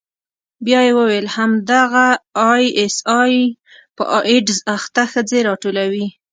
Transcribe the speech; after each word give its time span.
بيا 0.65 0.79
يې 0.87 0.91
وويل 0.99 1.25
همدغه 1.35 2.07
آى 2.51 2.63
اس 2.83 2.95
آى 3.21 3.37
په 3.95 4.03
ايډز 4.29 4.57
اخته 4.75 5.03
ښځې 5.11 5.39
راټولوي. 5.47 6.07